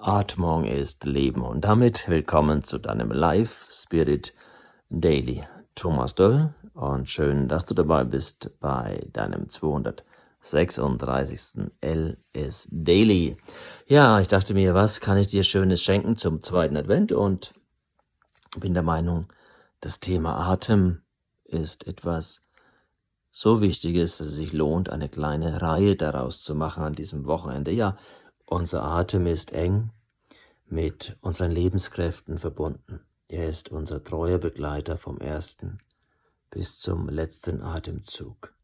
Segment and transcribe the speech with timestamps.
[0.00, 4.32] Atmung ist Leben und damit willkommen zu deinem Live Spirit
[4.88, 5.42] Daily.
[5.74, 11.68] Thomas Döll und schön, dass du dabei bist bei deinem 236.
[11.80, 13.36] LS Daily.
[13.86, 17.54] Ja, ich dachte mir, was kann ich dir Schönes schenken zum zweiten Advent und
[18.60, 19.26] bin der Meinung,
[19.80, 21.02] das Thema Atem
[21.44, 22.44] ist etwas
[23.30, 27.72] so Wichtiges, dass es sich lohnt, eine kleine Reihe daraus zu machen an diesem Wochenende.
[27.72, 27.96] Ja,
[28.50, 29.90] unser Atem ist eng
[30.66, 33.00] mit unseren Lebenskräften verbunden.
[33.28, 35.78] Er ist unser treuer Begleiter vom ersten
[36.50, 38.54] bis zum letzten Atemzug.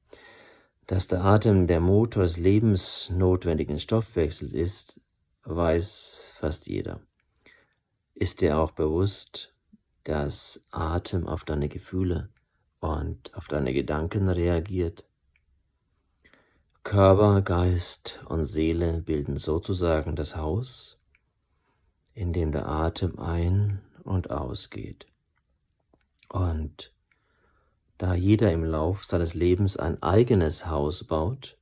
[0.86, 5.00] Dass der Atem der Motor des lebensnotwendigen Stoffwechsels ist,
[5.44, 7.00] weiß fast jeder.
[8.14, 9.54] Ist dir auch bewusst,
[10.04, 12.30] dass Atem auf deine Gefühle
[12.80, 15.04] und auf deine Gedanken reagiert?
[16.84, 21.00] Körper, Geist und Seele bilden sozusagen das Haus,
[22.12, 25.06] in dem der Atem ein- und ausgeht.
[26.28, 26.92] Und
[27.96, 31.56] da jeder im Lauf seines Lebens ein eigenes Haus baut,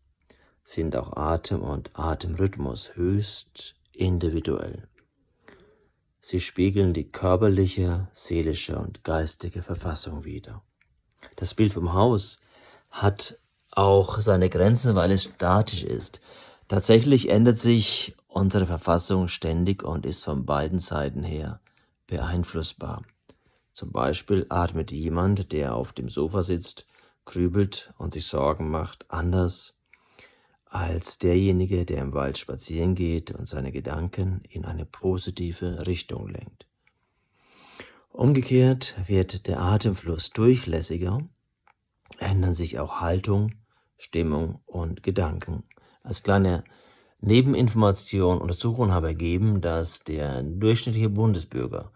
[0.65, 4.89] sind auch Atem und Atemrhythmus höchst individuell.
[6.21, 10.65] Sie spiegeln die körperliche, seelische und geistige Verfassung wider.
[11.37, 12.41] Das Bild vom Haus
[12.91, 13.39] hat
[13.73, 16.21] auch seine Grenzen, weil es statisch ist.
[16.69, 21.61] Tatsächlich ändert sich unsere Verfassung ständig und ist von beiden Seiten her
[22.07, 23.03] beeinflussbar.
[23.73, 26.87] Zum Beispiel atmet jemand, der auf dem Sofa sitzt,
[27.25, 29.75] grübelt und sich Sorgen macht, anders
[30.67, 36.67] als derjenige, der im Wald spazieren geht und seine Gedanken in eine positive Richtung lenkt.
[38.11, 41.21] Umgekehrt wird der Atemfluss durchlässiger,
[42.19, 43.53] ändern sich auch Haltung,
[44.03, 45.65] Stimmung und Gedanken.
[46.03, 46.65] Als kleine
[47.21, 51.93] Nebeninformation Untersuchungen haben ergeben, dass der durchschnittliche Bundesbürger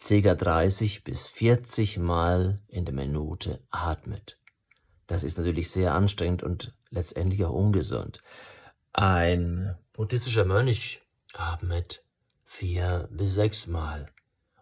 [0.00, 0.34] ca.
[0.34, 4.38] 30 bis 40 Mal in der Minute atmet.
[5.08, 8.22] Das ist natürlich sehr anstrengend und letztendlich auch ungesund.
[8.92, 11.00] Ein buddhistischer Mönch
[11.34, 12.04] atmet
[12.44, 14.06] vier bis sechs Mal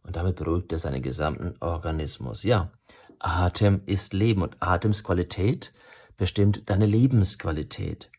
[0.03, 2.43] und damit beruhigt er seinen gesamten Organismus.
[2.43, 2.73] Ja,
[3.19, 5.73] Atem ist Leben und Atemsqualität
[6.17, 8.11] bestimmt deine Lebensqualität.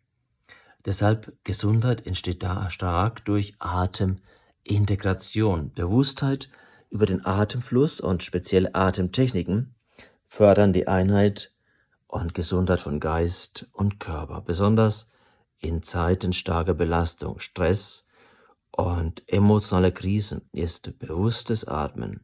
[0.85, 5.74] Deshalb Gesundheit entsteht da stark durch Atemintegration.
[5.74, 6.50] Bewusstheit
[6.90, 9.75] über den Atemfluss und spezielle Atemtechniken
[10.28, 11.52] fördern die Einheit
[12.08, 15.08] und Gesundheit von Geist und Körper, besonders
[15.59, 18.08] in Zeiten starker Belastung, Stress
[18.72, 22.24] und emotionaler Krisen ist bewusstes Atmen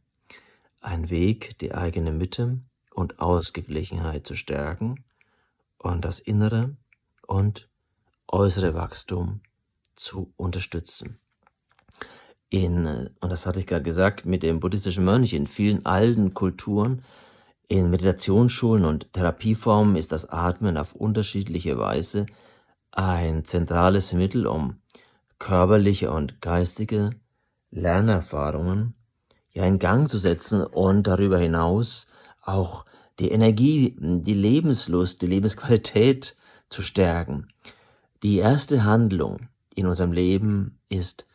[0.84, 2.60] ein Weg, die eigene Mitte
[2.90, 5.04] und Ausgeglichenheit zu stärken
[5.84, 6.76] und das innere
[7.26, 7.68] und
[8.28, 9.40] äußere Wachstum
[9.94, 11.18] zu unterstützen.
[12.48, 17.02] In, und das hatte ich gerade gesagt, mit dem buddhistischen Mönch in vielen alten Kulturen,
[17.68, 22.26] in Meditationsschulen und Therapieformen ist das Atmen auf unterschiedliche Weise
[22.92, 24.80] ein zentrales Mittel, um
[25.38, 27.10] körperliche und geistige
[27.70, 28.94] Lernerfahrungen
[29.50, 32.06] ja in Gang zu setzen und darüber hinaus
[32.42, 32.84] auch
[33.20, 36.36] die Energie, die Lebenslust, die Lebensqualität
[36.68, 37.48] zu stärken.
[38.22, 41.26] Die erste Handlung in unserem Leben ist,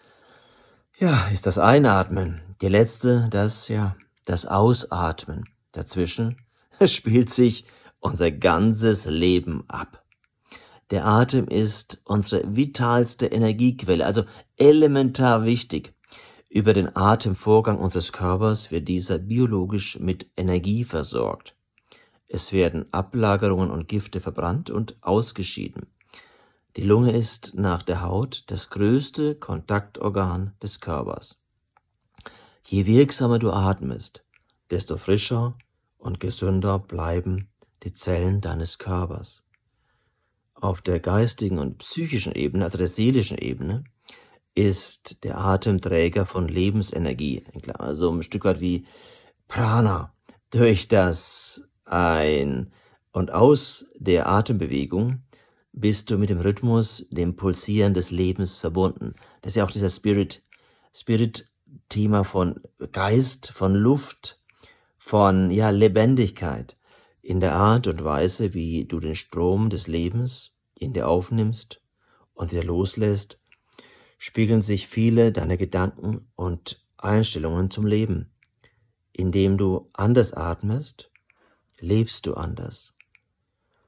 [0.97, 2.41] ja, ist das Einatmen.
[2.61, 3.95] Die letzte, das, ja,
[4.25, 5.45] das Ausatmen.
[5.71, 6.37] Dazwischen
[6.85, 7.65] spielt sich
[7.99, 10.03] unser ganzes Leben ab.
[10.91, 14.23] Der Atem ist unsere vitalste Energiequelle, also
[14.57, 15.93] elementar wichtig.
[16.49, 21.55] Über den Atemvorgang unseres Körpers wird dieser biologisch mit Energie versorgt.
[22.31, 25.87] Es werden Ablagerungen und Gifte verbrannt und ausgeschieden.
[26.75, 31.41] Die Lunge ist nach der Haut das größte Kontaktorgan des Körpers.
[32.63, 34.23] Je wirksamer du atmest,
[34.69, 35.57] desto frischer
[35.97, 37.49] und gesünder bleiben
[37.81, 39.43] die Zellen deines Körpers.
[40.53, 43.85] Auf der geistigen und psychischen Ebene, also der seelischen Ebene,
[44.53, 47.43] ist der Atemträger von Lebensenergie,
[47.73, 48.85] also ein Stück weit wie
[49.47, 50.13] Prana,
[50.51, 52.71] durch das Ein-
[53.11, 55.23] und Aus der Atembewegung
[55.71, 59.15] bist du mit dem Rhythmus, dem Pulsieren des Lebens verbunden.
[59.41, 60.43] Das ist ja auch dieser Spirit,
[60.93, 64.39] Spirit-Thema von Geist, von Luft,
[64.97, 66.77] von, ja, Lebendigkeit.
[67.21, 71.81] In der Art und Weise, wie du den Strom des Lebens in dir aufnimmst
[72.33, 73.39] und wieder loslässt,
[74.17, 78.31] spiegeln sich viele deiner Gedanken und Einstellungen zum Leben.
[79.13, 81.11] Indem du anders atmest,
[81.81, 82.93] lebst du anders.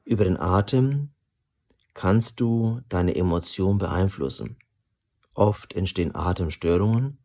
[0.03, 1.09] Über den Atem
[1.93, 4.57] kannst du deine Emotion beeinflussen
[5.33, 7.17] Oft entstehen Atemstörungen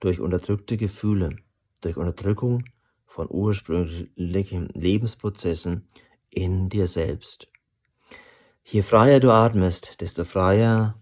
[0.00, 1.36] durch unterdrückte Gefühle,
[1.80, 2.64] durch Unterdrückung
[3.06, 5.88] von ursprünglichen Lebensprozessen
[6.30, 7.48] in dir selbst.
[8.64, 11.00] Je freier du atmest, desto freier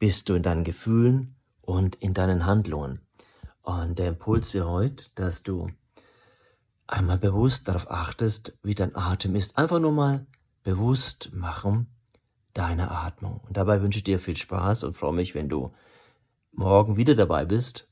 [0.00, 3.00] bist du in deinen Gefühlen und in deinen Handlungen.
[3.62, 5.70] Und der Impuls für heute, dass du
[6.88, 9.56] einmal bewusst darauf achtest, wie dein Atem ist.
[9.56, 10.26] Einfach nur mal
[10.64, 11.86] bewusst machen
[12.54, 13.40] deine Atmung.
[13.46, 15.72] Und dabei wünsche ich dir viel Spaß und freue mich, wenn du
[16.50, 17.88] morgen wieder dabei bist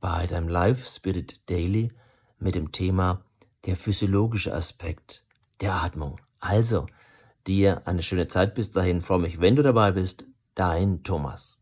[0.00, 1.92] bei deinem Life Spirit Daily
[2.38, 3.24] mit dem Thema
[3.66, 5.22] der physiologische Aspekt
[5.60, 6.14] der Atmung.
[6.38, 6.86] Also,
[7.46, 9.02] dir eine schöne Zeit bis dahin.
[9.02, 10.24] Freue mich, wenn du dabei bist.
[10.54, 11.58] Dein Thomas.